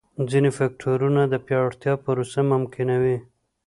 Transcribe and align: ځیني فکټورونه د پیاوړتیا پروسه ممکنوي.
ځیني 0.29 0.51
فکټورونه 0.57 1.21
د 1.27 1.33
پیاوړتیا 1.45 1.93
پروسه 2.03 2.39
ممکنوي. 2.53 3.17